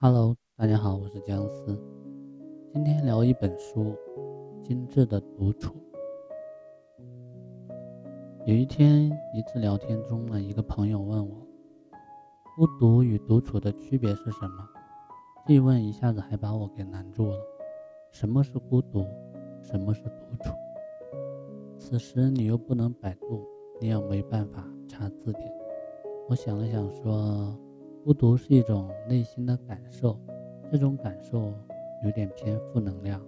[0.00, 1.76] Hello，大家好，我是姜思。
[2.72, 3.96] 今天聊一本书
[4.62, 5.74] 《精致的独处》。
[8.46, 11.44] 有一天，一次聊天中呢，一个朋友问我，
[12.54, 14.68] 孤独与独处的区别是什么？
[15.44, 17.36] 这一问一下子还把我给难住了。
[18.12, 19.04] 什么是孤独？
[19.60, 20.54] 什么是独处？
[21.76, 23.44] 此时你又不能百度，
[23.80, 25.52] 你也没办法查字典。
[26.28, 27.58] 我想了想，说。
[28.08, 30.18] 孤独是一种内心的感受，
[30.72, 31.52] 这种感受
[32.02, 33.22] 有点偏负能量，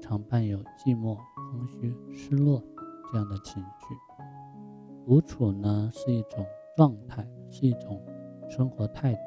[0.00, 1.16] 常伴有寂寞、
[1.50, 2.62] 空虚、失落
[3.10, 5.04] 这样的情绪。
[5.04, 6.46] 独处呢是一种
[6.76, 8.00] 状态，是一种
[8.48, 9.18] 生活态度，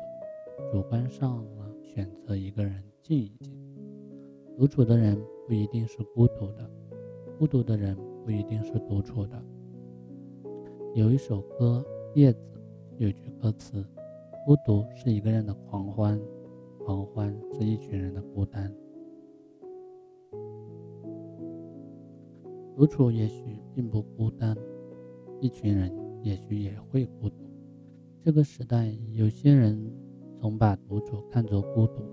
[0.71, 3.53] 主观上呢选择一个人静一静。
[4.57, 6.71] 独处的人不一定是孤独的，
[7.37, 9.43] 孤独的人不一定是独处的。
[10.93, 11.85] 有一首歌
[12.17, 12.39] 《叶子》
[12.97, 13.85] 有句歌词。
[14.45, 16.21] 孤独是一个人的狂欢，
[16.85, 18.71] 狂欢是一群人的孤单。
[22.75, 24.55] 独处也许并不孤单，
[25.41, 27.37] 一群人也许也会孤独。
[28.23, 29.91] 这个时代，有些人
[30.39, 32.03] 总把独处看作孤独。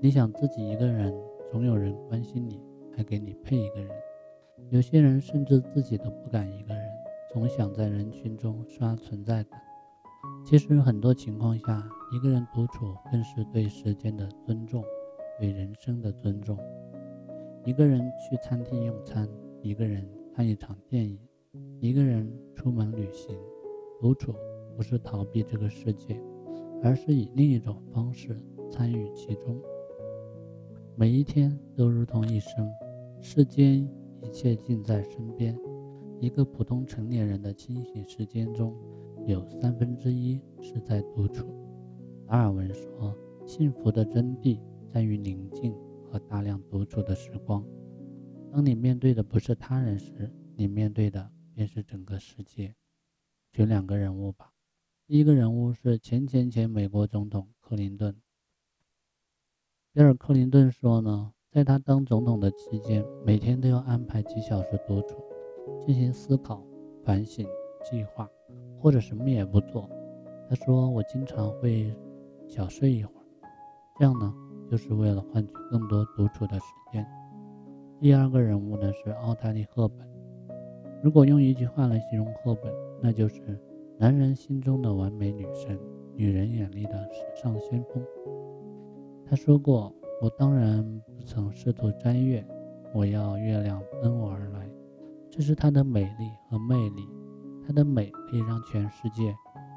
[0.00, 1.14] 你想自己一个人，
[1.52, 2.58] 总有人关心你，
[2.96, 3.90] 还给你配一个人。
[4.70, 6.82] 有些人甚至自己都不敢一个人，
[7.34, 9.60] 总想在人群中刷存在感。
[10.46, 14.80] 其实很多情况下，一个人独处更是对时间的尊重，
[15.40, 16.56] 对人生的尊重。
[17.64, 19.28] 一个人去餐厅用餐，
[19.60, 21.18] 一个人看一场电影，
[21.80, 23.36] 一个人出门旅行。
[24.00, 24.36] 独处
[24.76, 26.16] 不是逃避这个世界，
[26.80, 29.60] 而是以另一种方式参与其中。
[30.94, 32.70] 每一天都如同一生，
[33.20, 33.80] 世间
[34.22, 35.58] 一切尽在身边。
[36.20, 38.72] 一个普通成年人的清醒时间中。
[39.26, 41.46] 有三分之一是在独处。
[42.28, 43.12] 达尔文说
[43.44, 45.74] ：“幸福的真谛在于宁静
[46.04, 47.64] 和大量独处的时光。
[48.52, 52.74] 当你面对的不是他人时，你面对的便是整个世界。”
[53.50, 54.52] 举两个人物吧。
[55.08, 58.14] 第一个人物是前前前美国总统克林顿。
[59.92, 65.24] 比尔·克林顿说呢，在他当总统的期间，每天都要安排几小时独处，
[65.80, 66.64] 进行思考、
[67.02, 67.44] 反省、
[67.82, 68.28] 计划。
[68.78, 69.88] 或者什么也不做，
[70.48, 71.94] 他说：“我经常会
[72.46, 73.24] 小睡一会儿，
[73.98, 74.32] 这样呢，
[74.70, 77.06] 就是为了换取更多独处的时间。”
[78.00, 80.06] 第二个人物呢是奥黛丽·赫本。
[81.02, 83.58] 如果用一句话来形容赫本，那就是
[83.98, 85.78] 男人心中的完美女神，
[86.14, 88.02] 女人眼里的时尚先锋。
[89.24, 90.84] 他说过：“我当然
[91.16, 92.44] 不曾试图摘月，
[92.94, 94.68] 我要月亮奔我而来。”
[95.30, 97.08] 这是她的美丽和魅力。
[97.66, 99.34] 她的美可以让全世界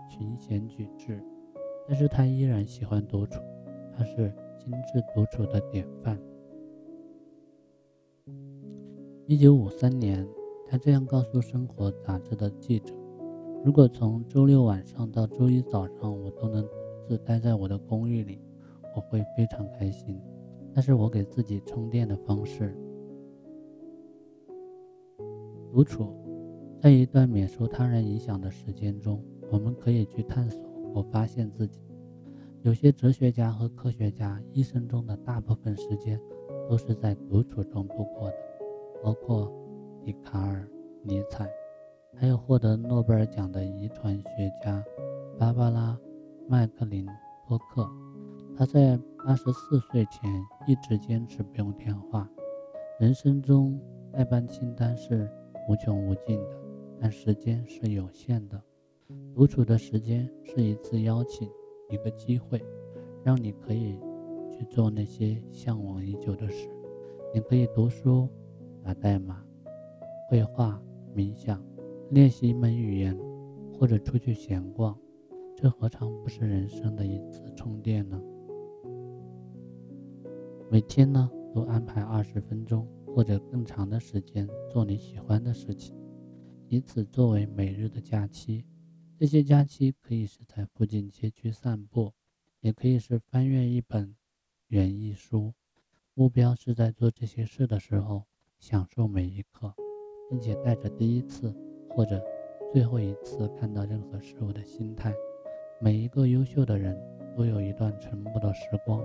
[0.07, 1.19] 群贤举志，
[1.88, 3.41] 但是她依然喜欢独处，
[3.91, 6.19] 她是精致独处的典范。
[9.25, 10.27] 一九五三年，
[10.67, 12.94] 她这样告诉《生活》杂志的记者
[13.66, 16.69] ：“如果从周六晚上到周一早上，我都能独
[17.07, 18.39] 自待在我的公寓里，
[18.95, 20.21] 我会非常开心。
[20.75, 22.77] 那是我给自己充电的方式。
[25.71, 26.13] 独处。”
[26.81, 30.63] 在一段免受他人影响的时间中，我们可以去探索
[30.94, 31.81] 或发现自己。
[32.62, 36.19] 有些哲学家和科学家一生中的大部分时间
[36.69, 38.38] 都是在独处中度过的，
[39.03, 39.51] 包括
[40.06, 40.66] 笛卡尔、
[41.03, 41.50] 尼采，
[42.16, 44.81] 还有获得诺贝尔奖的遗传学家
[45.38, 45.94] 芭芭拉·
[46.47, 47.06] 麦克林
[47.45, 47.85] 托克。
[48.56, 50.29] 他在八十四岁前
[50.66, 52.29] 一直坚持不用电话。
[53.00, 53.78] 人生中
[54.13, 55.29] 代办清单是
[55.69, 56.59] 无穷无尽的。
[57.02, 58.62] 但时间是有限的，
[59.34, 61.50] 独处的时间是一次邀请，
[61.90, 62.62] 一个机会，
[63.24, 63.98] 让你可以
[64.52, 66.70] 去做那些向往已久的事。
[67.34, 68.28] 你可以读书、
[68.84, 69.44] 打代码、
[70.30, 70.82] 绘画、
[71.16, 71.64] 冥想、
[72.12, 73.18] 练习一门语言，
[73.80, 74.98] 或者出去闲逛。
[75.56, 78.22] 这何尝不是人生的一次充电呢？
[80.69, 85.99] 每天呢，都安排二十分钟或者更长的时间做你喜欢的事情。
[86.71, 88.63] 以此作为每日的假期，
[89.18, 92.13] 这些假期可以是在附近街区散步，
[92.60, 94.16] 也可以是翻阅一本
[94.68, 95.51] 园艺书。
[96.13, 98.24] 目标是在做这些事的时候，
[98.60, 99.74] 享受每一刻，
[100.30, 101.51] 并且带着第一次
[101.89, 102.24] 或者
[102.71, 105.12] 最后一次看到任何事物的心态。
[105.81, 106.95] 每一个优秀的人
[107.36, 109.01] 都有一段沉默的时光，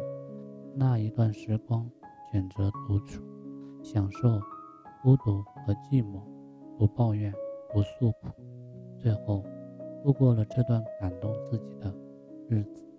[0.76, 1.90] 那一段时光
[2.30, 3.22] 选择独处，
[3.82, 4.38] 享受
[5.02, 6.20] 孤独和寂寞，
[6.76, 7.32] 不抱怨。
[7.74, 8.28] 不诉苦，
[9.00, 9.42] 最后
[10.04, 11.92] 度过了这段感动自己的
[12.48, 12.93] 日子。